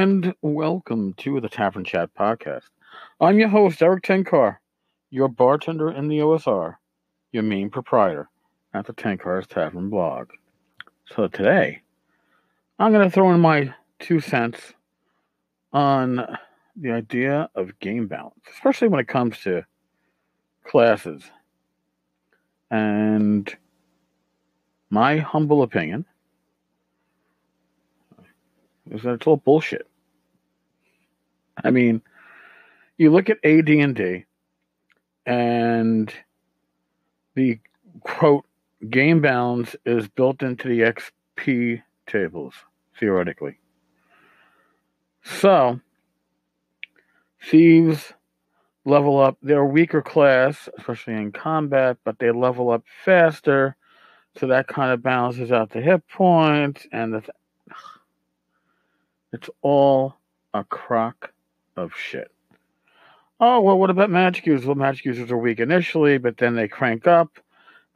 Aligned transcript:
And 0.00 0.34
welcome 0.40 1.12
to 1.18 1.42
the 1.42 1.48
Tavern 1.50 1.84
Chat 1.84 2.08
podcast. 2.18 2.70
I'm 3.20 3.38
your 3.38 3.50
host, 3.50 3.82
Erik 3.82 4.02
Tenkar, 4.02 4.56
your 5.10 5.28
bartender 5.28 5.90
in 5.90 6.08
the 6.08 6.20
OSR, 6.20 6.76
your 7.32 7.42
main 7.42 7.68
proprietor 7.68 8.30
at 8.72 8.86
the 8.86 8.94
Tenkar's 8.94 9.46
Tavern 9.46 9.90
blog. 9.90 10.30
So 11.14 11.28
today, 11.28 11.82
I'm 12.78 12.92
going 12.92 13.04
to 13.04 13.10
throw 13.10 13.30
in 13.34 13.40
my 13.40 13.74
two 13.98 14.20
cents 14.20 14.72
on 15.74 16.26
the 16.76 16.92
idea 16.92 17.50
of 17.54 17.78
game 17.80 18.06
balance, 18.06 18.40
especially 18.54 18.88
when 18.88 19.00
it 19.00 19.06
comes 19.06 19.38
to 19.40 19.66
classes. 20.64 21.24
And 22.70 23.54
my 24.88 25.18
humble 25.18 25.62
opinion 25.62 26.06
is 28.90 29.02
that 29.02 29.12
it's 29.12 29.26
all 29.26 29.36
bullshit. 29.36 29.86
I 31.64 31.70
mean, 31.70 32.02
you 32.96 33.10
look 33.10 33.30
at 33.30 33.44
AD&D 33.44 34.24
and 35.26 36.12
the 37.34 37.58
quote 38.00 38.44
game 38.88 39.20
balance 39.20 39.76
is 39.84 40.08
built 40.08 40.42
into 40.42 40.68
the 40.68 40.80
XP 40.80 41.82
tables 42.06 42.54
theoretically. 42.98 43.58
So, 45.22 45.80
thieves 47.42 48.12
level 48.84 49.20
up. 49.20 49.38
They're 49.42 49.60
a 49.60 49.66
weaker 49.66 50.02
class, 50.02 50.68
especially 50.78 51.14
in 51.14 51.32
combat, 51.32 51.98
but 52.04 52.18
they 52.18 52.30
level 52.30 52.70
up 52.70 52.84
faster. 53.04 53.76
So 54.36 54.46
that 54.46 54.68
kind 54.68 54.92
of 54.92 55.02
balances 55.02 55.52
out 55.52 55.70
the 55.70 55.80
hit 55.80 56.06
points 56.08 56.86
and 56.92 57.14
the. 57.14 57.20
Th- 57.20 57.30
it's 59.32 59.50
all 59.62 60.16
a 60.54 60.64
crock 60.64 61.32
of 61.76 61.92
shit. 61.94 62.30
Oh, 63.40 63.60
well, 63.60 63.78
what 63.78 63.90
about 63.90 64.10
magic 64.10 64.46
users? 64.46 64.66
Well, 64.66 64.74
magic 64.74 65.06
users 65.06 65.30
are 65.30 65.38
weak 65.38 65.60
initially, 65.60 66.18
but 66.18 66.36
then 66.36 66.54
they 66.54 66.68
crank 66.68 67.06
up. 67.06 67.38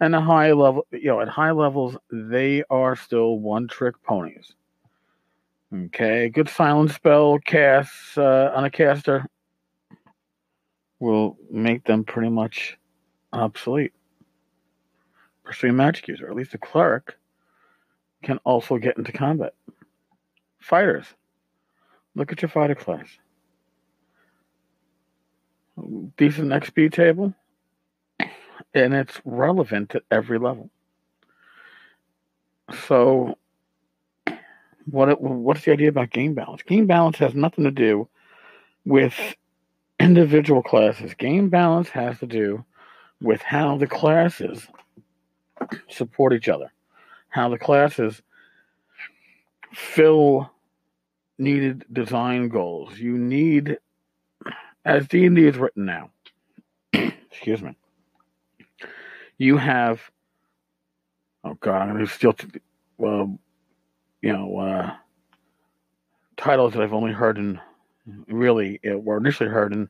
And 0.00 0.14
a 0.14 0.20
high 0.20 0.52
level, 0.52 0.86
you 0.90 1.06
know, 1.06 1.20
at 1.20 1.28
high 1.28 1.52
levels, 1.52 1.96
they 2.10 2.64
are 2.70 2.96
still 2.96 3.38
one 3.38 3.68
trick 3.68 3.94
ponies. 4.02 4.52
Okay, 5.72 6.28
good 6.28 6.48
silent 6.48 6.90
spell 6.90 7.38
casts 7.38 8.16
uh, 8.16 8.52
on 8.54 8.64
a 8.64 8.70
caster 8.70 9.26
will 11.00 11.36
make 11.50 11.84
them 11.84 12.04
pretty 12.04 12.30
much 12.30 12.78
obsolete. 13.32 13.92
Especially 15.44 15.70
a 15.70 15.72
magic 15.72 16.08
user, 16.08 16.28
at 16.28 16.36
least 16.36 16.54
a 16.54 16.58
cleric 16.58 17.16
can 18.22 18.38
also 18.44 18.78
get 18.78 18.96
into 18.96 19.12
combat. 19.12 19.54
Fighters, 20.60 21.06
look 22.14 22.32
at 22.32 22.40
your 22.40 22.48
fighter 22.48 22.74
class. 22.74 23.06
Decent 26.16 26.50
XP 26.50 26.92
table, 26.92 27.34
and 28.72 28.94
it's 28.94 29.20
relevant 29.24 29.94
at 29.94 30.02
every 30.10 30.38
level. 30.38 30.70
So, 32.86 33.36
what 34.90 35.20
what's 35.20 35.64
the 35.64 35.72
idea 35.72 35.88
about 35.88 36.10
game 36.10 36.34
balance? 36.34 36.62
Game 36.62 36.86
balance 36.86 37.18
has 37.18 37.34
nothing 37.34 37.64
to 37.64 37.70
do 37.70 38.08
with 38.84 39.14
individual 39.98 40.62
classes. 40.62 41.14
Game 41.14 41.48
balance 41.48 41.88
has 41.88 42.18
to 42.20 42.26
do 42.26 42.64
with 43.20 43.42
how 43.42 43.76
the 43.76 43.86
classes 43.86 44.68
support 45.88 46.32
each 46.32 46.48
other, 46.48 46.72
how 47.28 47.48
the 47.48 47.58
classes 47.58 48.22
fill 49.72 50.50
needed 51.38 51.84
design 51.92 52.48
goals. 52.48 52.98
You 52.98 53.18
need, 53.18 53.78
as 54.84 55.08
D 55.08 55.24
and 55.26 55.36
D 55.36 55.46
is 55.46 55.56
written 55.56 55.84
now. 55.86 56.10
excuse 56.92 57.62
me. 57.62 57.76
You 59.38 59.56
have. 59.56 60.00
Oh 61.42 61.54
God, 61.60 61.82
I'm 61.82 61.94
going 61.94 62.06
to 62.06 62.12
steal. 62.12 62.34
Well, 62.96 63.38
you 64.22 64.32
know, 64.32 64.58
uh, 64.58 64.94
titles 66.36 66.72
that 66.72 66.82
I've 66.82 66.94
only 66.94 67.12
heard 67.12 67.38
in 67.38 67.60
really 68.28 68.80
were 68.84 69.18
initially 69.18 69.48
heard 69.48 69.72
in 69.72 69.88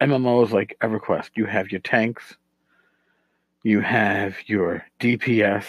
MMOs 0.00 0.50
like 0.50 0.76
EverQuest. 0.82 1.30
You 1.34 1.46
have 1.46 1.70
your 1.70 1.80
tanks, 1.80 2.36
you 3.62 3.80
have 3.80 4.36
your 4.46 4.84
DPS, 5.00 5.64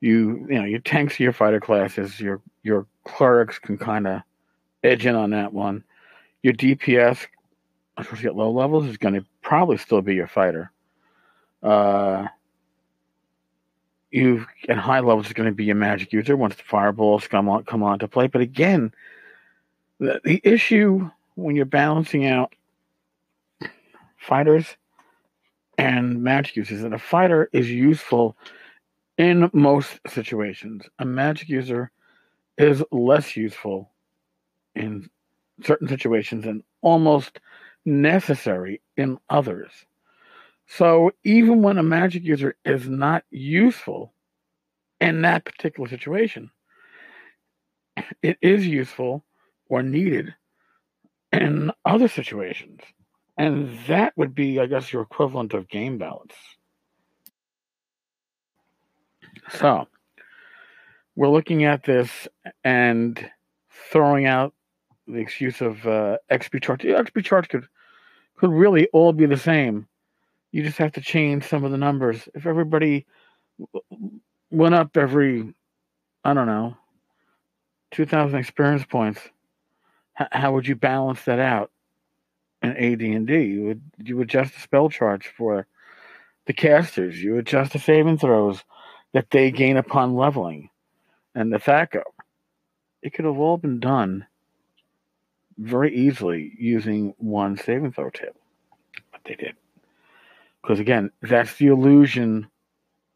you 0.00 0.46
you 0.48 0.58
know 0.58 0.64
your 0.64 0.80
tanks 0.80 1.20
your 1.20 1.32
fighter 1.32 1.60
classes. 1.60 2.18
Your 2.20 2.40
your 2.62 2.86
clerics 3.04 3.58
can 3.58 3.78
kind 3.78 4.06
of 4.06 4.22
edge 4.82 5.06
in 5.06 5.14
on 5.14 5.30
that 5.30 5.52
one. 5.52 5.84
Your 6.42 6.54
DPS, 6.54 7.26
at 8.10 8.36
low 8.36 8.50
levels, 8.50 8.86
is 8.86 8.96
going 8.96 9.14
to 9.14 9.24
probably 9.42 9.76
still 9.76 10.02
be 10.02 10.14
your 10.14 10.26
fighter. 10.26 10.70
Uh, 11.62 12.26
you 14.10 14.46
at 14.68 14.76
high 14.76 15.00
levels 15.00 15.26
is 15.26 15.32
going 15.32 15.48
to 15.48 15.54
be 15.54 15.64
your 15.64 15.76
magic 15.76 16.12
user 16.12 16.36
once 16.36 16.54
the 16.54 16.62
fireballs 16.62 17.26
come 17.26 17.48
on 17.48 17.64
come 17.64 17.82
on 17.82 17.98
to 17.98 18.08
play. 18.08 18.26
But 18.26 18.42
again, 18.42 18.92
the, 19.98 20.20
the 20.24 20.40
issue 20.44 21.10
when 21.34 21.56
you're 21.56 21.64
balancing 21.64 22.26
out 22.26 22.54
fighters 24.18 24.76
and 25.78 26.22
magic 26.22 26.56
users 26.56 26.82
that 26.82 26.92
a 26.92 26.98
fighter 26.98 27.48
is 27.52 27.70
useful 27.70 28.36
in 29.18 29.50
most 29.52 30.00
situations. 30.06 30.84
A 30.98 31.04
magic 31.04 31.48
user 31.48 31.90
is 32.58 32.82
less 32.90 33.36
useful 33.36 33.90
in 34.74 35.08
certain 35.64 35.88
situations 35.88 36.46
and 36.46 36.62
almost 36.82 37.40
necessary 37.84 38.80
in 38.96 39.18
others. 39.28 39.70
So 40.66 41.12
even 41.24 41.62
when 41.62 41.78
a 41.78 41.82
magic 41.82 42.22
user 42.22 42.56
is 42.64 42.88
not 42.88 43.24
useful 43.30 44.12
in 45.00 45.22
that 45.22 45.44
particular 45.44 45.88
situation, 45.88 46.50
it 48.22 48.38
is 48.40 48.66
useful 48.66 49.24
or 49.68 49.82
needed 49.82 50.34
in 51.32 51.72
other 51.84 52.08
situations. 52.08 52.80
And 53.36 53.78
that 53.88 54.12
would 54.16 54.34
be, 54.34 54.60
I 54.60 54.66
guess, 54.66 54.92
your 54.92 55.02
equivalent 55.02 55.54
of 55.54 55.68
game 55.68 55.98
balance. 55.98 56.34
So 59.50 59.88
we're 61.16 61.28
looking 61.28 61.64
at 61.64 61.84
this 61.84 62.28
and 62.62 63.30
throwing 63.90 64.26
out 64.26 64.54
the 65.06 65.18
excuse 65.18 65.60
of 65.60 65.86
uh, 65.86 66.18
XP 66.30 66.62
charge. 66.62 66.82
XP 66.82 67.24
charge 67.24 67.48
could 67.48 67.66
could 68.36 68.50
really 68.52 68.88
all 68.88 69.12
be 69.12 69.26
the 69.26 69.36
same. 69.36 69.86
You 70.52 70.62
just 70.62 70.78
have 70.78 70.92
to 70.92 71.00
change 71.00 71.44
some 71.44 71.64
of 71.64 71.70
the 71.70 71.78
numbers. 71.78 72.28
If 72.34 72.46
everybody 72.46 73.06
went 74.50 74.74
up 74.74 74.96
every, 74.96 75.54
I 76.24 76.34
don't 76.34 76.46
know, 76.46 76.76
two 77.90 78.06
thousand 78.06 78.38
experience 78.38 78.84
points, 78.84 79.20
h- 80.20 80.28
how 80.32 80.52
would 80.52 80.66
you 80.66 80.76
balance 80.76 81.24
that 81.24 81.38
out 81.38 81.70
in 82.62 82.70
AD 82.76 83.00
and 83.02 83.26
D? 83.26 83.42
You 83.42 83.64
would 83.64 83.82
you 84.04 84.20
adjust 84.20 84.54
the 84.54 84.60
spell 84.60 84.88
charge 84.88 85.26
for 85.26 85.66
the 86.46 86.52
casters. 86.52 87.22
You 87.22 87.38
adjust 87.38 87.72
the 87.72 87.78
saving 87.78 88.18
throws 88.18 88.64
that 89.12 89.30
they 89.30 89.50
gain 89.50 89.76
upon 89.76 90.16
leveling 90.16 90.70
and 91.34 91.52
the 91.52 91.58
THAC0. 91.58 92.02
It 93.02 93.12
could 93.14 93.24
have 93.24 93.38
all 93.38 93.56
been 93.56 93.80
done 93.80 94.26
very 95.62 95.94
easily 95.94 96.52
using 96.58 97.14
one 97.18 97.56
saving 97.56 97.92
throw 97.92 98.10
tip. 98.10 98.36
But 99.12 99.20
they 99.24 99.34
did. 99.34 99.54
Because 100.60 100.80
again, 100.80 101.10
that's 101.20 101.56
the 101.56 101.68
illusion 101.68 102.48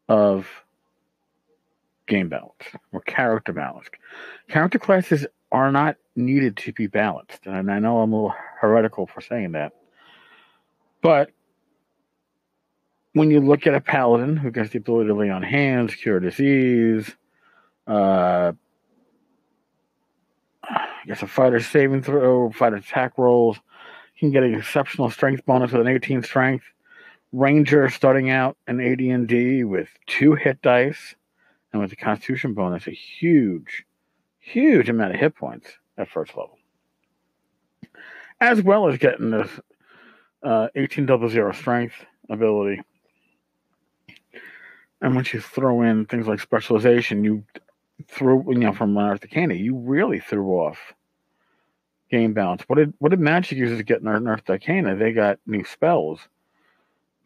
of 0.09 0.47
game 2.07 2.29
balance 2.29 2.63
or 2.91 3.01
character 3.01 3.53
balance. 3.53 3.87
Character 4.49 4.79
classes 4.79 5.25
are 5.51 5.71
not 5.71 5.97
needed 6.15 6.57
to 6.57 6.73
be 6.73 6.87
balanced. 6.87 7.45
And 7.45 7.71
I 7.71 7.79
know 7.79 8.01
I'm 8.01 8.11
a 8.11 8.15
little 8.15 8.35
heretical 8.59 9.07
for 9.07 9.21
saying 9.21 9.53
that. 9.53 9.73
But 11.01 11.31
when 13.13 13.31
you 13.31 13.39
look 13.39 13.67
at 13.67 13.73
a 13.73 13.81
paladin 13.81 14.37
who 14.37 14.51
gets 14.51 14.71
the 14.71 14.79
ability 14.79 15.07
to 15.07 15.13
lay 15.13 15.29
on 15.29 15.43
hands, 15.43 15.95
cure 15.95 16.19
disease, 16.19 17.15
uh, 17.85 18.53
I 21.07 21.11
guess 21.11 21.23
a 21.23 21.27
fighter 21.27 21.61
saving 21.61 22.03
throw, 22.03 22.51
fighter 22.51 22.75
attack 22.75 23.17
rolls, 23.17 23.55
you 24.17 24.19
can 24.19 24.31
get 24.31 24.43
an 24.43 24.53
exceptional 24.53 25.09
strength 25.09 25.45
bonus 25.45 25.71
with 25.71 25.79
an 25.79 25.87
18 25.87 26.21
strength. 26.21 26.65
Ranger 27.31 27.89
starting 27.89 28.29
out 28.29 28.57
in 28.67 28.81
AD&D 28.81 29.63
with 29.63 29.87
two 30.05 30.35
hit 30.35 30.61
dice 30.61 31.15
and 31.71 31.81
with 31.81 31.91
the 31.91 31.95
Constitution 31.95 32.53
bonus, 32.53 32.87
a 32.87 32.91
huge, 32.91 33.85
huge 34.41 34.89
amount 34.89 35.13
of 35.13 35.19
hit 35.21 35.33
points 35.33 35.69
at 35.97 36.09
first 36.09 36.35
level, 36.35 36.57
as 38.41 38.61
well 38.61 38.89
as 38.89 38.97
getting 38.97 39.31
this 39.31 39.49
uh, 40.43 40.67
18 40.75 41.05
double 41.05 41.29
zero 41.29 41.53
strength 41.53 41.95
ability. 42.29 42.81
And 44.99 45.15
once 45.15 45.33
you 45.33 45.39
throw 45.39 45.83
in 45.83 46.05
things 46.05 46.27
like 46.27 46.41
specialization, 46.41 47.23
you 47.23 47.45
threw 48.09 48.43
you 48.51 48.59
know 48.59 48.73
from 48.73 48.97
Unearthed 48.97 49.23
Arcana, 49.23 49.53
you 49.53 49.73
really 49.73 50.19
threw 50.19 50.49
off 50.49 50.93
game 52.09 52.33
balance. 52.33 52.63
What 52.67 52.77
did 52.77 52.93
what 52.99 53.09
did 53.09 53.19
Magic 53.19 53.57
users 53.57 53.81
get 53.81 54.01
in 54.01 54.07
Unearthed 54.07 54.49
Arcana? 54.49 54.95
They 54.95 55.11
got 55.13 55.39
new 55.45 55.63
spells, 55.65 56.19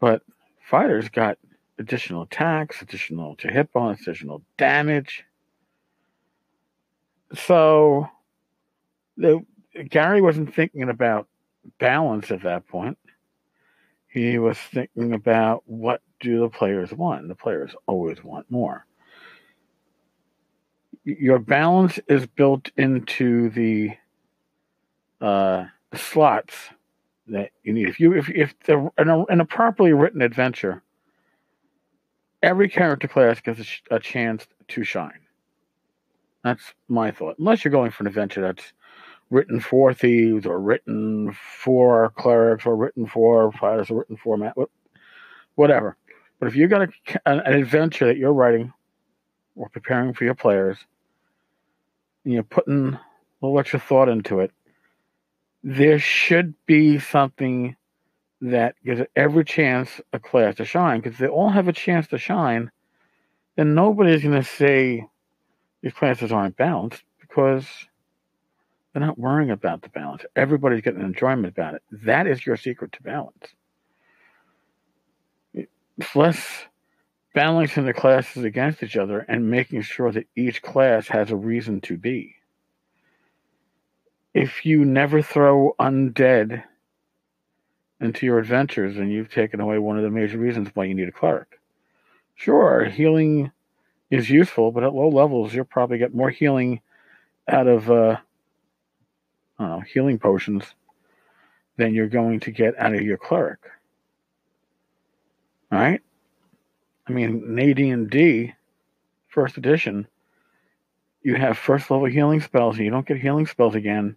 but 0.00 0.22
fighters 0.68 1.08
got 1.08 1.38
additional 1.78 2.22
attacks, 2.22 2.82
additional 2.82 3.36
to 3.36 3.48
hit 3.48 3.72
bonus, 3.72 4.00
additional 4.02 4.42
damage. 4.56 5.24
So 7.34 8.08
the 9.16 9.44
Gary 9.88 10.20
wasn't 10.20 10.54
thinking 10.54 10.88
about 10.88 11.28
balance 11.78 12.30
at 12.30 12.42
that 12.42 12.66
point. 12.68 12.98
He 14.08 14.38
was 14.38 14.58
thinking 14.58 15.14
about 15.14 15.62
what 15.66 16.02
do 16.20 16.40
the 16.40 16.48
players 16.48 16.92
want. 16.92 17.28
The 17.28 17.34
players 17.34 17.74
always 17.86 18.22
want 18.22 18.50
more. 18.50 18.86
Your 21.04 21.38
balance 21.38 21.98
is 22.08 22.26
built 22.26 22.70
into 22.76 23.48
the 23.50 23.92
uh, 25.22 25.66
slots 25.94 26.54
that 27.28 27.50
you 27.62 27.72
need. 27.72 27.88
If 27.88 28.00
you 28.00 28.12
if 28.14 28.28
if 28.28 28.54
the 28.64 28.90
in 28.98 29.08
a, 29.08 29.24
in 29.26 29.40
a 29.40 29.44
properly 29.44 29.92
written 29.92 30.20
adventure, 30.20 30.82
every 32.42 32.68
character 32.68 33.08
class 33.08 33.40
gets 33.40 33.60
a, 33.60 33.64
sh- 33.64 33.82
a 33.90 34.00
chance 34.00 34.46
to 34.68 34.84
shine. 34.84 35.20
That's 36.44 36.74
my 36.88 37.12
thought. 37.12 37.38
Unless 37.38 37.64
you're 37.64 37.72
going 37.72 37.92
for 37.92 38.02
an 38.02 38.08
adventure 38.08 38.42
that's 38.42 38.72
written 39.30 39.60
for 39.60 39.94
thieves 39.94 40.44
or 40.44 40.60
written 40.60 41.32
for 41.32 42.10
clerics 42.16 42.66
or 42.66 42.76
written 42.76 43.06
for 43.06 43.52
fighters 43.52 43.90
or 43.90 44.00
written 44.00 44.16
for 44.16 44.36
whatever. 45.54 45.96
But 46.38 46.48
if 46.48 46.56
you've 46.56 46.70
got 46.70 46.82
a, 46.82 46.88
an, 47.24 47.40
an 47.40 47.54
adventure 47.54 48.06
that 48.06 48.16
you're 48.16 48.32
writing 48.32 48.72
or 49.54 49.68
preparing 49.68 50.12
for 50.12 50.24
your 50.24 50.34
players, 50.34 50.76
and 52.24 52.34
you're 52.34 52.42
putting 52.42 52.94
a 52.94 53.00
little 53.40 53.58
extra 53.58 53.78
thought 53.78 54.08
into 54.08 54.40
it, 54.40 54.50
there 55.62 55.98
should 55.98 56.54
be 56.66 56.98
something 56.98 57.76
that 58.40 58.74
gives 58.84 59.02
every 59.14 59.44
chance 59.44 60.00
a 60.12 60.18
class 60.18 60.56
to 60.56 60.64
shine. 60.64 61.00
Because 61.00 61.18
they 61.18 61.28
all 61.28 61.50
have 61.50 61.68
a 61.68 61.72
chance 61.72 62.08
to 62.08 62.18
shine, 62.18 62.70
then 63.56 63.74
nobody's 63.74 64.22
going 64.22 64.40
to 64.40 64.48
say 64.48 65.06
these 65.82 65.92
classes 65.92 66.32
aren't 66.32 66.56
balanced 66.56 67.02
because 67.20 67.66
they're 68.92 69.04
not 69.04 69.18
worrying 69.18 69.50
about 69.50 69.82
the 69.82 69.88
balance. 69.88 70.24
Everybody's 70.34 70.82
getting 70.82 71.00
enjoyment 71.00 71.46
about 71.46 71.74
it. 71.74 71.82
That 71.92 72.26
is 72.26 72.44
your 72.44 72.56
secret 72.56 72.92
to 72.92 73.02
balance. 73.02 73.46
It's 75.54 76.16
less 76.16 76.64
balancing 77.34 77.86
the 77.86 77.94
classes 77.94 78.44
against 78.44 78.82
each 78.82 78.96
other 78.96 79.20
and 79.20 79.50
making 79.50 79.82
sure 79.82 80.10
that 80.10 80.26
each 80.36 80.62
class 80.62 81.08
has 81.08 81.30
a 81.30 81.36
reason 81.36 81.80
to 81.82 81.96
be 81.96 82.34
if 84.34 84.64
you 84.64 84.84
never 84.84 85.22
throw 85.22 85.74
undead 85.78 86.64
into 88.00 88.26
your 88.26 88.38
adventures, 88.38 88.96
then 88.96 89.10
you've 89.10 89.30
taken 89.32 89.60
away 89.60 89.78
one 89.78 89.96
of 89.96 90.02
the 90.02 90.10
major 90.10 90.38
reasons 90.38 90.68
why 90.74 90.84
you 90.84 90.94
need 90.94 91.08
a 91.08 91.12
cleric. 91.12 91.60
Sure, 92.34 92.84
healing 92.86 93.52
is 94.10 94.30
useful, 94.30 94.72
but 94.72 94.84
at 94.84 94.94
low 94.94 95.08
levels, 95.08 95.54
you'll 95.54 95.64
probably 95.64 95.98
get 95.98 96.14
more 96.14 96.30
healing 96.30 96.80
out 97.48 97.66
of 97.66 97.90
uh, 97.90 98.16
I 99.58 99.64
don't 99.64 99.70
know, 99.70 99.80
healing 99.80 100.18
potions 100.18 100.64
than 101.76 101.94
you're 101.94 102.08
going 102.08 102.40
to 102.40 102.50
get 102.50 102.78
out 102.78 102.94
of 102.94 103.02
your 103.02 103.18
cleric. 103.18 103.60
All 105.70 105.78
right? 105.78 106.00
I 107.06 107.12
mean, 107.12 107.58
in 107.58 108.02
AD&D, 108.02 108.54
first 109.28 109.56
edition, 109.56 110.06
you 111.22 111.34
have 111.36 111.56
first 111.56 111.90
level 111.90 112.06
healing 112.06 112.40
spells, 112.40 112.76
and 112.76 112.84
you 112.84 112.90
don't 112.90 113.06
get 113.06 113.18
healing 113.18 113.46
spells 113.46 113.74
again 113.74 114.16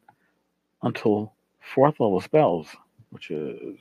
until 0.86 1.34
fourth 1.74 2.00
level 2.00 2.22
spells, 2.22 2.68
which 3.10 3.32
is 3.32 3.78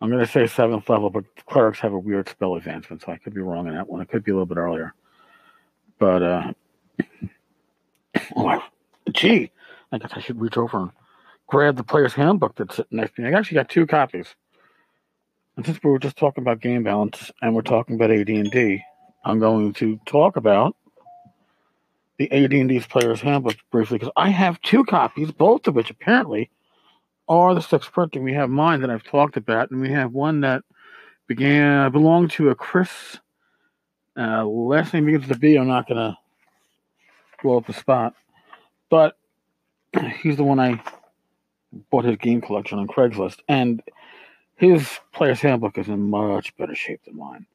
I'm 0.00 0.10
going 0.10 0.24
to 0.24 0.30
say 0.30 0.46
seventh 0.46 0.88
level, 0.88 1.10
but 1.10 1.24
clerics 1.46 1.78
have 1.80 1.92
a 1.92 1.98
weird 1.98 2.28
spell 2.28 2.54
advancement, 2.54 3.02
so 3.02 3.12
I 3.12 3.18
could 3.18 3.34
be 3.34 3.42
wrong 3.42 3.68
on 3.68 3.74
that 3.74 3.88
one. 3.88 4.00
It 4.00 4.08
could 4.08 4.24
be 4.24 4.30
a 4.30 4.34
little 4.34 4.46
bit 4.46 4.56
earlier. 4.56 4.94
But, 5.98 6.22
uh, 6.22 6.52
oh, 8.36 8.64
gee, 9.12 9.50
I 9.92 9.98
guess 9.98 10.12
I 10.14 10.20
should 10.20 10.40
reach 10.40 10.56
over 10.56 10.78
and 10.78 10.90
grab 11.46 11.76
the 11.76 11.84
player's 11.84 12.14
handbook 12.14 12.56
that's 12.56 12.76
sitting 12.76 12.96
next 12.96 13.16
to 13.16 13.22
me. 13.22 13.28
I 13.28 13.38
actually 13.38 13.56
got 13.56 13.68
two 13.68 13.86
copies. 13.86 14.34
And 15.56 15.66
since 15.66 15.78
we 15.84 15.90
were 15.90 15.98
just 15.98 16.16
talking 16.16 16.42
about 16.42 16.60
game 16.60 16.82
balance 16.82 17.30
and 17.42 17.54
we're 17.54 17.60
talking 17.60 17.96
about 17.96 18.10
AD&D, 18.10 18.82
I'm 19.26 19.38
going 19.38 19.74
to 19.74 20.00
talk 20.06 20.36
about 20.36 20.76
the 22.20 22.30
AD&D's 22.32 22.86
Player's 22.86 23.22
Handbook 23.22 23.56
briefly 23.70 23.96
because 23.96 24.12
I 24.14 24.28
have 24.28 24.60
two 24.60 24.84
copies, 24.84 25.32
both 25.32 25.66
of 25.66 25.74
which 25.74 25.88
apparently 25.88 26.50
are 27.26 27.54
the 27.54 27.62
sixth 27.62 27.90
printing. 27.92 28.22
We 28.22 28.34
have 28.34 28.50
mine 28.50 28.82
that 28.82 28.90
I've 28.90 29.02
talked 29.02 29.38
about, 29.38 29.70
and 29.70 29.80
we 29.80 29.88
have 29.92 30.12
one 30.12 30.42
that 30.42 30.62
began 31.28 31.90
belonged 31.90 32.32
to 32.32 32.50
a 32.50 32.54
Chris. 32.54 32.90
Uh, 34.18 34.44
last 34.44 34.92
name 34.92 35.06
begins 35.06 35.28
with 35.28 35.40
B. 35.40 35.56
I'm 35.56 35.66
not 35.66 35.88
gonna 35.88 36.18
blow 37.42 37.56
up 37.56 37.66
the 37.66 37.72
spot, 37.72 38.14
but 38.90 39.16
he's 40.22 40.36
the 40.36 40.44
one 40.44 40.60
I 40.60 40.78
bought 41.90 42.04
his 42.04 42.18
game 42.18 42.42
collection 42.42 42.78
on 42.78 42.86
Craigslist, 42.86 43.38
and 43.48 43.82
his 44.56 44.98
Player's 45.14 45.40
Handbook 45.40 45.78
is 45.78 45.88
in 45.88 46.10
much 46.10 46.54
better 46.58 46.74
shape 46.74 47.00
than 47.06 47.16
mine. 47.16 47.46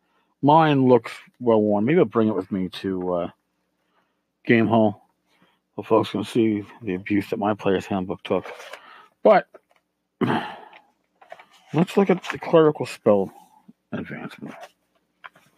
Mine 0.42 0.88
looks 0.88 1.12
well 1.40 1.62
worn. 1.62 1.86
Maybe 1.86 2.00
I'll 2.00 2.06
bring 2.06 2.30
it 2.30 2.36
with 2.36 2.52
me 2.52 2.70
to. 2.70 3.14
Uh, 3.14 3.30
Gamehole. 4.47 5.00
So 5.75 5.83
folks 5.83 6.12
can 6.12 6.24
see 6.24 6.63
the 6.81 6.95
abuse 6.95 7.30
that 7.30 7.39
my 7.39 7.53
player's 7.53 7.86
handbook 7.86 8.24
took. 8.24 8.45
But 9.24 9.47
let's 11.74 11.97
look 11.97 12.09
at 12.09 12.24
the 12.31 12.39
clerical 12.39 12.86
spell 12.86 13.31
advancement 13.92 14.56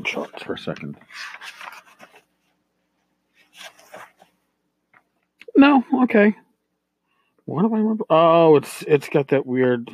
charts 0.03 0.43
for 0.43 0.53
a 0.53 0.57
second. 0.57 0.97
No, 5.55 5.83
okay. 6.03 6.35
What 7.45 7.63
do 7.63 7.73
I 7.73 7.77
remember? 7.77 8.05
Oh, 8.09 8.57
it's 8.57 8.83
it's 8.83 9.09
got 9.09 9.29
that 9.29 9.45
weird 9.45 9.89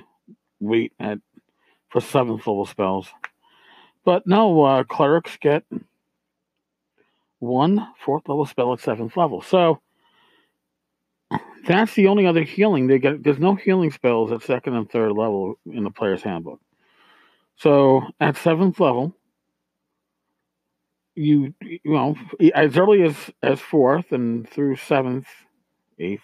weight 0.59 0.93
at 1.00 1.19
for 1.89 2.01
seventh 2.01 2.47
level 2.47 2.65
spells. 2.65 3.07
But 4.03 4.27
no, 4.27 4.62
uh, 4.63 4.83
clerics 4.83 5.38
get 5.39 5.63
one 7.43 7.85
fourth 8.00 8.27
level 8.27 8.45
spell 8.45 8.73
at 8.73 8.79
seventh 8.79 9.17
level. 9.17 9.41
So 9.41 9.81
that's 11.67 11.93
the 11.93 12.07
only 12.07 12.25
other 12.25 12.43
healing 12.43 12.88
they 12.88 13.00
get. 13.00 13.23
There's 13.23 13.39
no 13.39 13.55
healing 13.55 13.91
spells 13.91 14.31
at 14.31 14.43
second 14.43 14.75
and 14.75 14.89
third 14.89 15.12
level 15.12 15.55
in 15.65 15.83
the 15.83 15.91
player's 15.91 16.23
handbook. 16.23 16.59
So 17.55 18.01
at 18.19 18.38
seventh 18.38 18.79
level, 18.79 19.15
you 21.15 21.53
you 21.62 21.79
know 21.85 22.15
as 22.55 22.77
early 22.77 23.03
as 23.03 23.15
as 23.43 23.59
fourth 23.59 24.12
and 24.12 24.50
through 24.50 24.77
seventh, 24.77 25.27
eighth, 26.00 26.23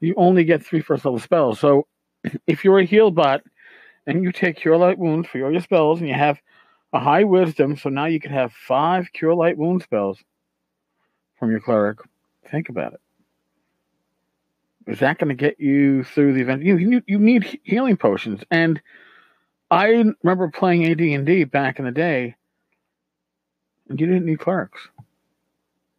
you 0.00 0.14
only 0.16 0.44
get 0.44 0.64
three 0.64 0.80
first 0.80 1.04
level 1.04 1.18
spells. 1.18 1.58
So 1.58 1.86
if 2.46 2.64
you're 2.64 2.78
a 2.78 2.84
heal 2.84 3.10
bot 3.10 3.42
and 4.06 4.22
you 4.22 4.30
take 4.30 4.56
cure 4.56 4.76
light 4.76 4.98
wounds 4.98 5.28
for 5.28 5.38
your 5.38 5.60
spells 5.60 5.98
and 5.98 6.08
you 6.08 6.14
have 6.14 6.38
a 6.92 7.00
high 7.00 7.24
wisdom, 7.24 7.76
so 7.76 7.88
now 7.88 8.06
you 8.06 8.20
can 8.20 8.30
have 8.30 8.52
five 8.52 9.12
cure 9.12 9.34
light 9.34 9.58
wound 9.58 9.82
spells 9.82 10.22
from 11.38 11.50
your 11.50 11.60
cleric, 11.60 11.98
think 12.50 12.68
about 12.68 12.94
it. 12.94 13.00
Is 14.86 15.00
that 15.00 15.18
going 15.18 15.28
to 15.28 15.34
get 15.34 15.58
you 15.58 16.04
through 16.04 16.34
the 16.34 16.40
event? 16.40 16.62
You, 16.62 16.76
you 16.76 17.02
you 17.06 17.18
need 17.18 17.60
healing 17.64 17.96
potions, 17.96 18.42
and 18.50 18.80
I 19.70 19.86
remember 20.22 20.48
playing 20.48 20.86
AD 20.86 21.00
and 21.00 21.26
D 21.26 21.44
back 21.44 21.78
in 21.80 21.84
the 21.84 21.90
day, 21.90 22.36
and 23.88 24.00
you 24.00 24.06
didn't 24.06 24.26
need 24.26 24.38
clerics. 24.38 24.88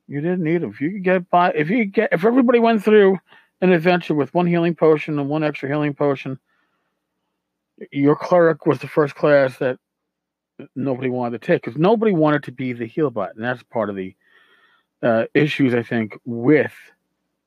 You 0.08 0.22
didn't 0.22 0.44
need 0.44 0.62
them. 0.62 0.70
If 0.70 0.80
you 0.80 0.92
could 0.92 1.04
get 1.04 1.30
by, 1.30 1.52
if 1.52 1.70
you 1.70 1.84
get, 1.84 2.14
if 2.14 2.24
everybody 2.24 2.60
went 2.60 2.82
through 2.82 3.20
an 3.60 3.72
adventure 3.74 4.16
with 4.16 4.34
one 4.34 4.48
healing 4.48 4.76
potion 4.76 5.20
and 5.20 5.28
one 5.28 5.44
extra 5.44 5.68
healing 5.68 5.94
potion, 5.94 6.40
your 7.92 8.16
cleric 8.16 8.66
was 8.66 8.80
the 8.80 8.88
first 8.88 9.16
class 9.16 9.58
that 9.58 9.80
nobody 10.76 11.10
wanted 11.10 11.42
to 11.42 11.46
take 11.46 11.62
because 11.62 11.78
nobody 11.78 12.14
wanted 12.14 12.44
to 12.44 12.54
be 12.54 12.72
the 12.72 12.86
heal 12.86 13.10
bot, 13.10 13.36
and 13.36 13.44
that's 13.44 13.64
part 13.64 13.90
of 13.90 13.98
the 13.98 14.16
uh, 15.04 15.26
issues, 15.34 15.74
I 15.74 15.84
think, 15.84 16.18
with 16.26 16.74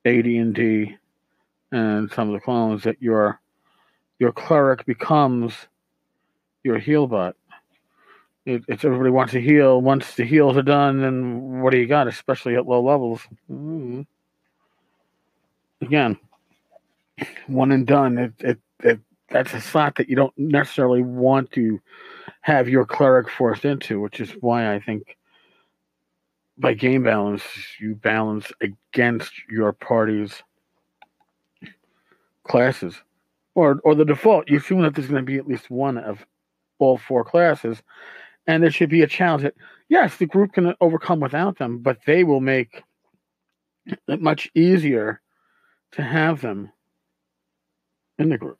AD&D 0.05 0.97
and 1.71 2.11
some 2.11 2.29
of 2.29 2.33
the 2.33 2.39
clones 2.39 2.83
that 2.83 3.01
your 3.01 3.39
your 4.19 4.31
cleric 4.31 4.85
becomes 4.85 5.53
your 6.63 6.77
heal 6.77 7.07
bot. 7.07 7.35
It, 8.45 8.63
it's 8.67 8.85
everybody 8.85 9.09
wants 9.09 9.33
to 9.33 9.41
heal. 9.41 9.81
Once 9.81 10.15
the 10.15 10.25
heals 10.25 10.57
are 10.57 10.63
done, 10.63 11.01
then 11.01 11.61
what 11.61 11.71
do 11.71 11.77
you 11.77 11.87
got? 11.87 12.07
Especially 12.07 12.55
at 12.55 12.67
low 12.67 12.83
levels. 12.83 13.21
Mm. 13.51 14.05
Again, 15.81 16.17
one 17.47 17.71
and 17.71 17.87
done. 17.87 18.17
It, 18.17 18.33
it 18.39 18.59
it 18.83 18.99
that's 19.29 19.53
a 19.53 19.61
slot 19.61 19.95
that 19.95 20.09
you 20.09 20.15
don't 20.15 20.37
necessarily 20.37 21.01
want 21.01 21.51
to 21.53 21.81
have 22.41 22.67
your 22.67 22.85
cleric 22.85 23.29
forced 23.29 23.65
into, 23.65 23.99
which 23.99 24.19
is 24.19 24.31
why 24.41 24.73
I 24.73 24.79
think 24.79 25.17
by 26.61 26.73
game 26.73 27.03
balance, 27.03 27.43
you 27.79 27.95
balance 27.95 28.51
against 28.61 29.31
your 29.49 29.73
party's 29.73 30.43
classes. 32.47 32.95
Or, 33.55 33.81
or 33.83 33.95
the 33.95 34.05
default, 34.05 34.49
you 34.49 34.57
assume 34.57 34.83
that 34.83 34.95
there's 34.95 35.09
going 35.09 35.25
to 35.25 35.29
be 35.29 35.37
at 35.37 35.47
least 35.47 35.69
one 35.69 35.97
of 35.97 36.25
all 36.79 36.97
four 36.97 37.25
classes, 37.25 37.81
and 38.47 38.63
there 38.63 38.71
should 38.71 38.89
be 38.89 39.01
a 39.01 39.07
challenge 39.07 39.43
that, 39.43 39.55
yes, 39.89 40.17
the 40.17 40.25
group 40.25 40.53
can 40.53 40.73
overcome 40.79 41.19
without 41.19 41.57
them, 41.57 41.79
but 41.79 41.97
they 42.05 42.23
will 42.23 42.39
make 42.39 42.83
it 44.07 44.21
much 44.21 44.49
easier 44.55 45.19
to 45.91 46.01
have 46.01 46.41
them 46.41 46.71
in 48.17 48.29
the 48.29 48.37
group. 48.37 48.59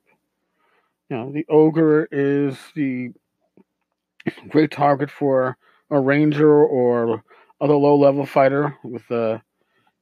You 1.08 1.16
know, 1.16 1.32
the 1.32 1.46
ogre 1.48 2.06
is 2.10 2.58
the 2.74 3.10
great 4.48 4.70
target 4.70 5.10
for 5.10 5.56
a 5.90 6.00
ranger 6.00 6.64
or 6.64 7.24
other 7.62 7.76
low 7.76 7.96
level 7.96 8.26
fighter 8.26 8.76
with 8.82 9.10
uh, 9.10 9.38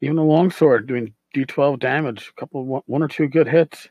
even 0.01 0.17
a 0.17 0.25
longsword 0.25 0.87
doing 0.87 1.13
d12 1.37 1.79
damage, 1.79 2.33
a 2.37 2.41
couple 2.41 2.83
one 2.87 3.03
or 3.03 3.09
two 3.09 3.29
good 3.29 3.47
hits, 3.47 3.89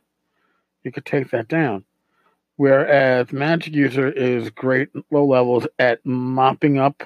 you 0.84 0.92
could 0.92 1.06
take 1.06 1.30
that 1.30 1.48
down. 1.48 1.86
Whereas 2.56 3.32
magic 3.32 3.74
user 3.74 4.10
is 4.10 4.50
great 4.50 4.90
low 5.12 5.26
levels 5.26 5.68
at 5.78 6.06
mopping 6.06 6.80
up 6.80 7.04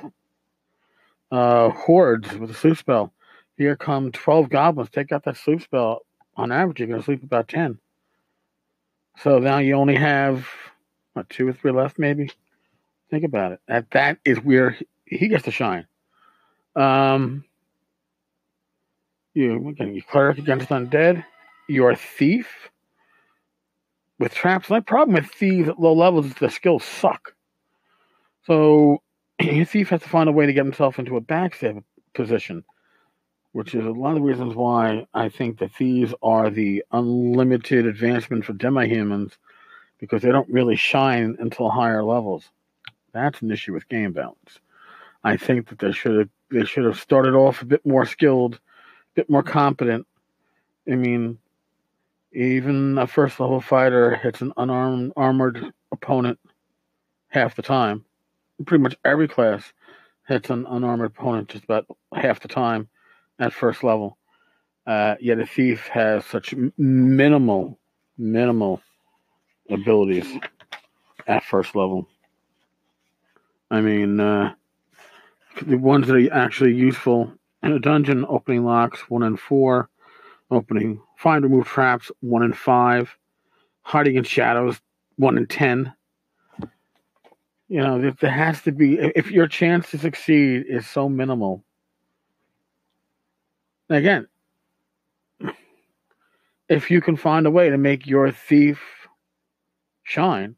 uh, 1.32 1.70
hordes 1.70 2.34
with 2.34 2.50
a 2.50 2.54
sleep 2.56 2.78
spell. 2.78 3.14
Here 3.58 3.76
come 3.76 4.12
12 4.12 4.50
goblins. 4.50 4.90
Take 4.90 5.12
out 5.12 5.26
that 5.26 5.38
sleep 5.38 5.62
spell. 5.62 6.06
On 6.36 6.52
average, 6.52 6.80
you're 6.80 6.88
going 6.88 7.00
to 7.00 7.06
sleep 7.06 7.24
about 7.24 7.48
10. 7.50 7.78
So 9.20 9.38
now 9.38 9.60
you 9.60 9.76
only 9.76 9.96
have, 9.96 10.48
what, 11.14 11.30
two 11.30 11.48
or 11.48 11.54
three 11.54 11.72
left, 11.72 12.00
maybe? 12.00 12.32
Think 13.12 13.24
about 13.24 13.52
it. 13.52 13.60
That, 13.68 13.92
that 13.92 14.18
is 14.26 14.40
where 14.40 14.76
he 15.06 15.28
gets 15.28 15.44
to 15.44 15.52
shine. 15.52 15.86
Um, 16.76 17.46
you 19.34 19.70
again, 19.70 19.94
you 19.96 20.02
cleric 20.02 20.38
against 20.38 20.70
undead. 20.70 21.24
You're 21.68 21.92
a 21.92 21.96
thief 21.96 22.48
with 24.20 24.34
traps. 24.34 24.70
My 24.70 24.80
problem 24.80 25.16
with 25.16 25.32
thieves 25.32 25.70
at 25.70 25.80
low 25.80 25.94
levels 25.94 26.28
is 26.28 26.34
the 26.36 26.50
skills 26.50 26.84
suck. 26.84 27.34
So 28.46 29.02
your 29.40 29.66
thief 29.66 29.90
has 29.90 30.02
to 30.02 30.10
find 30.10 30.30
a 30.30 30.34
way 30.34 30.46
to 30.46 30.54
get 30.54 30.66
himself 30.66 31.00
into 31.00 31.18
a 31.18 31.22
backstab 31.22 31.84
position, 32.14 32.64
which 33.54 33.74
is 33.74 33.86
a 33.86 33.90
lot 33.90 34.10
of 34.10 34.16
the 34.16 34.22
reasons 34.22 34.56
why 34.56 35.08
I 35.14 35.30
think 35.30 35.60
that 35.60 35.74
thieves 35.74 36.14
are 36.22 36.50
the 36.50 36.84
unlimited 36.92 37.86
advancement 37.86 38.46
for 38.46 38.54
demi-humans 38.54 39.38
because 40.00 40.22
they 40.22 40.32
don't 40.32 40.50
really 40.50 40.76
shine 40.76 41.38
until 41.40 41.70
higher 41.70 42.04
levels. 42.04 42.50
That's 43.14 43.42
an 43.42 43.52
issue 43.52 43.74
with 43.74 43.88
game 43.90 44.12
balance. 44.12 44.60
I 45.24 45.38
think 45.38 45.70
that 45.70 45.80
there 45.80 45.94
should 45.94 46.18
have 46.18 46.30
they 46.54 46.66
should 46.66 46.86
have 46.86 47.00
started 47.00 47.34
off 47.34 47.62
a 47.62 47.66
bit 47.66 47.86
more 47.86 48.06
skilled, 48.06 48.56
a 48.56 48.60
bit 49.16 49.30
more 49.30 49.44
competent. 49.44 50.06
I 50.90 50.96
mean, 50.96 51.40
even 52.32 52.98
a 52.98 53.08
first 53.08 53.40
level 53.40 53.60
fighter 53.60 54.16
hits 54.16 54.42
an 54.42 54.54
unarmed 54.58 55.14
armored 55.16 55.72
opponent 55.92 56.40
half 57.28 57.56
the 57.56 57.62
time. 57.62 58.06
Pretty 58.66 58.82
much 58.82 58.96
every 59.04 59.28
class 59.28 59.74
hits 60.28 60.50
an 60.50 60.66
unarmored 60.68 61.08
opponent 61.08 61.50
just 61.50 61.64
about 61.64 61.86
half 62.14 62.40
the 62.40 62.48
time 62.48 62.88
at 63.40 63.54
first 63.54 63.84
level. 63.84 64.18
Uh, 64.86 65.16
yet 65.20 65.40
a 65.40 65.46
thief 65.46 65.88
has 65.88 66.26
such 66.26 66.54
minimal, 66.78 67.80
minimal 68.18 68.82
abilities 69.70 70.28
at 71.28 71.44
first 71.44 71.76
level. 71.76 72.08
I 73.72 73.82
mean, 73.82 74.20
uh, 74.20 74.54
the 75.62 75.78
ones 75.78 76.08
that 76.08 76.16
are 76.16 76.34
actually 76.34 76.74
useful 76.74 77.32
in 77.62 77.72
a 77.72 77.80
dungeon 77.80 78.26
opening 78.28 78.66
locks 78.66 79.10
one 79.10 79.24
and 79.24 79.40
four, 79.40 79.90
opening 80.52 81.02
find 81.18 81.44
remove 81.44 81.68
traps 81.68 82.12
one 82.20 82.44
and 82.44 82.58
five, 82.58 83.16
hiding 83.84 84.16
in 84.16 84.24
shadows 84.24 84.80
one 85.18 85.38
and 85.38 85.50
ten. 85.50 85.94
You 87.70 87.80
know, 87.80 88.12
there 88.12 88.32
has 88.32 88.62
to 88.64 88.72
be 88.72 88.96
if 89.00 89.32
your 89.32 89.48
chance 89.48 89.90
to 89.92 89.98
succeed 89.98 90.66
is 90.68 90.88
so 90.88 91.10
minimal. 91.10 91.64
Again, 93.90 94.28
if 96.70 96.92
you 96.92 97.02
can 97.02 97.16
find 97.16 97.46
a 97.46 97.52
way 97.52 97.70
to 97.70 97.78
make 97.78 98.06
your 98.06 98.32
thief 98.32 98.82
shine, 100.04 100.56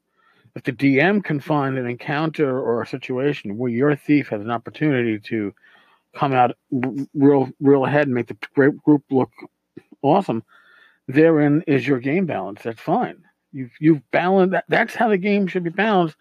if 0.56 0.64
the 0.64 0.72
DM 0.72 1.24
can 1.24 1.40
find 1.40 1.78
an 1.78 1.86
encounter 1.86 2.60
or 2.60 2.82
a 2.82 2.88
situation 2.88 3.58
where 3.58 3.72
your 3.72 3.96
thief 3.96 4.30
has 4.30 4.42
an 4.42 4.52
opportunity 4.52 5.20
to 5.20 5.54
come 6.16 6.34
out 6.34 6.56
real 7.14 7.50
real 7.60 7.86
ahead 7.86 8.08
and 8.08 8.16
make 8.16 8.28
the 8.28 8.72
group 8.86 9.04
look 9.10 9.32
awesome, 10.02 10.44
therein 11.08 11.62
is 11.68 11.86
your 11.86 12.00
game 12.00 12.26
balance. 12.26 12.62
That's 12.64 12.80
fine. 12.80 13.22
You've 13.52 13.72
you've 13.80 14.12
balanced 14.12 14.52
that. 14.52 14.66
That's 14.70 14.96
how 14.96 15.10
the 15.10 15.18
game 15.18 15.48
should 15.48 15.64
be 15.64 15.70
balanced. 15.70 16.16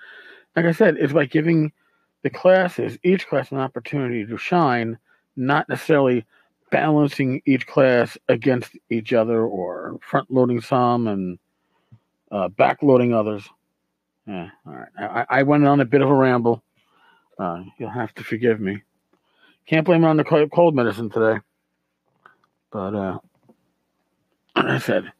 Like 0.56 0.66
I 0.66 0.72
said, 0.72 0.96
it's 0.98 1.12
by 1.12 1.26
giving 1.26 1.72
the 2.22 2.30
classes 2.30 2.98
each 3.04 3.28
class 3.28 3.52
an 3.52 3.58
opportunity 3.58 4.26
to 4.26 4.36
shine, 4.36 4.98
not 5.36 5.68
necessarily 5.68 6.24
balancing 6.70 7.40
each 7.44 7.66
class 7.66 8.18
against 8.28 8.72
each 8.90 9.12
other 9.12 9.42
or 9.42 9.98
front 10.00 10.28
loading 10.30 10.60
some 10.60 11.06
and 11.06 11.38
uh, 12.32 12.48
back 12.48 12.82
loading 12.82 13.14
others. 13.14 13.48
Yeah, 14.26 14.50
all 14.66 14.72
right. 14.72 14.88
I, 14.98 15.26
I 15.28 15.42
went 15.42 15.66
on 15.66 15.80
a 15.80 15.84
bit 15.84 16.00
of 16.00 16.08
a 16.08 16.14
ramble. 16.14 16.62
Uh, 17.38 17.62
you'll 17.78 17.90
have 17.90 18.14
to 18.14 18.24
forgive 18.24 18.60
me. 18.60 18.82
Can't 19.66 19.84
blame 19.84 20.04
it 20.04 20.08
on 20.08 20.16
the 20.16 20.48
cold 20.52 20.74
medicine 20.74 21.10
today. 21.10 21.40
But 22.70 22.94
uh, 22.94 23.18
like 24.56 24.66
I 24.66 24.78
said, 24.78 25.12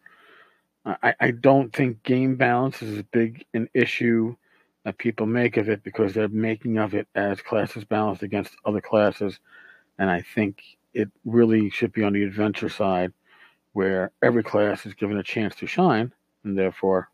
I, 0.84 1.14
I 1.20 1.30
don't 1.30 1.72
think 1.72 2.02
game 2.02 2.36
balance 2.36 2.82
is 2.82 2.98
as 2.98 3.04
big 3.04 3.44
an 3.54 3.68
issue 3.74 4.36
that 4.84 4.98
people 4.98 5.26
make 5.26 5.56
of 5.56 5.68
it 5.68 5.82
because 5.82 6.12
they're 6.12 6.28
making 6.28 6.78
of 6.78 6.94
it 6.94 7.08
as 7.14 7.40
classes 7.40 7.84
balanced 7.84 8.22
against 8.22 8.54
other 8.66 8.80
classes. 8.82 9.38
And 9.98 10.10
I 10.10 10.22
think 10.34 10.62
it 10.92 11.08
really 11.24 11.70
should 11.70 11.92
be 11.92 12.02
on 12.02 12.12
the 12.12 12.22
adventure 12.22 12.68
side 12.68 13.12
where 13.72 14.12
every 14.22 14.42
class 14.42 14.84
is 14.86 14.94
given 14.94 15.16
a 15.16 15.22
chance 15.22 15.54
to 15.56 15.66
shine 15.66 16.12
and 16.44 16.56
therefore 16.56 17.08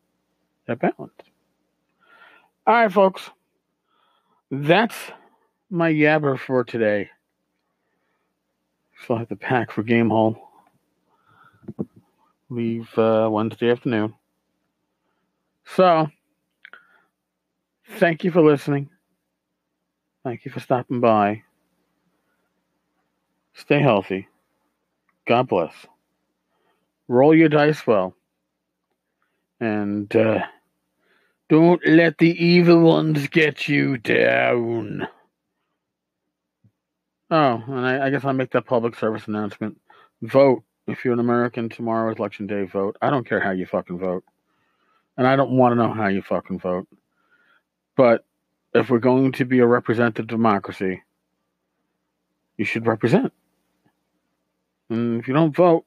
they're 0.66 0.76
balanced. 0.76 1.29
All 2.70 2.76
right, 2.76 2.92
folks. 2.92 3.28
That's 4.48 4.94
my 5.70 5.92
yabber 5.92 6.38
for 6.38 6.62
today. 6.62 7.10
Still 9.02 9.16
have 9.16 9.28
to 9.30 9.34
pack 9.34 9.72
for 9.72 9.82
Gamehole. 9.82 10.36
Leave 12.48 12.88
uh, 12.96 13.28
Wednesday 13.28 13.72
afternoon. 13.72 14.14
So, 15.64 16.06
thank 17.98 18.22
you 18.22 18.30
for 18.30 18.40
listening. 18.40 18.88
Thank 20.22 20.44
you 20.44 20.52
for 20.52 20.60
stopping 20.60 21.00
by. 21.00 21.42
Stay 23.52 23.80
healthy. 23.80 24.28
God 25.26 25.48
bless. 25.48 25.74
Roll 27.08 27.34
your 27.34 27.48
dice 27.48 27.84
well. 27.84 28.14
And, 29.58 30.14
uh, 30.14 30.44
don't 31.50 31.84
let 31.84 32.16
the 32.18 32.30
evil 32.30 32.78
ones 32.78 33.26
get 33.26 33.68
you 33.68 33.98
down. 33.98 35.08
Oh, 37.28 37.62
and 37.66 37.86
I, 37.86 38.06
I 38.06 38.10
guess 38.10 38.24
I'll 38.24 38.32
make 38.32 38.52
that 38.52 38.66
public 38.66 38.94
service 38.94 39.26
announcement. 39.26 39.78
Vote. 40.22 40.62
If 40.86 41.04
you're 41.04 41.12
an 41.12 41.20
American, 41.20 41.68
tomorrow 41.68 42.10
is 42.12 42.18
election 42.18 42.46
day, 42.46 42.64
vote. 42.64 42.96
I 43.02 43.10
don't 43.10 43.28
care 43.28 43.40
how 43.40 43.50
you 43.50 43.66
fucking 43.66 43.98
vote. 43.98 44.24
And 45.16 45.26
I 45.26 45.34
don't 45.34 45.50
want 45.50 45.72
to 45.72 45.76
know 45.76 45.92
how 45.92 46.06
you 46.06 46.22
fucking 46.22 46.60
vote. 46.60 46.86
But 47.96 48.24
if 48.72 48.88
we're 48.88 48.98
going 48.98 49.32
to 49.32 49.44
be 49.44 49.58
a 49.58 49.66
representative 49.66 50.28
democracy, 50.28 51.02
you 52.56 52.64
should 52.64 52.86
represent. 52.86 53.32
And 54.88 55.20
if 55.20 55.26
you 55.26 55.34
don't 55.34 55.54
vote, 55.54 55.84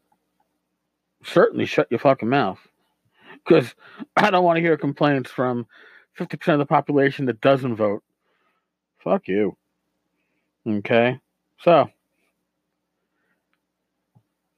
certainly 1.23 1.65
shut 1.65 1.87
your 1.89 1.99
fucking 1.99 2.29
mouth 2.29 2.59
because 3.45 3.73
I 4.15 4.29
don't 4.29 4.43
want 4.43 4.57
to 4.57 4.61
hear 4.61 4.77
complaints 4.77 5.31
from 5.31 5.65
50% 6.17 6.53
of 6.53 6.59
the 6.59 6.65
population 6.65 7.25
that 7.25 7.41
doesn't 7.41 7.75
vote. 7.75 8.03
Fuck 8.99 9.27
you. 9.27 9.57
Okay? 10.67 11.19
So, 11.63 11.89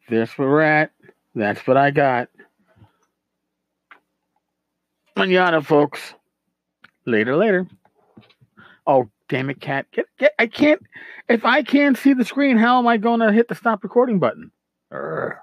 this 0.09 0.37
where 0.37 0.49
we're 0.49 0.61
at. 0.61 0.91
That's 1.33 1.65
what 1.67 1.77
I 1.77 1.91
got. 1.91 2.29
Manana, 5.15 5.61
folks. 5.61 6.13
Later, 7.05 7.35
later. 7.35 7.67
Oh, 8.87 9.09
damn 9.29 9.49
it, 9.49 9.61
cat. 9.61 9.87
Get, 9.91 10.05
get, 10.17 10.33
I 10.37 10.47
can't. 10.47 10.81
If 11.27 11.45
I 11.45 11.63
can't 11.63 11.97
see 11.97 12.13
the 12.13 12.25
screen, 12.25 12.57
how 12.57 12.79
am 12.79 12.87
I 12.87 12.97
going 12.97 13.19
to 13.21 13.31
hit 13.31 13.47
the 13.47 13.55
stop 13.55 13.83
recording 13.83 14.19
button? 14.19 14.51
Urgh. 14.91 15.37